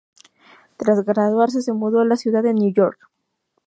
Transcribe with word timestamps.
Tras 0.77 1.05
graduarse, 1.05 1.61
se 1.61 1.73
mudó 1.73 1.99
a 1.99 2.05
la 2.05 2.15
ciudad 2.15 2.41
de 2.41 2.53
Nueva 2.55 2.73
York. 2.73 3.07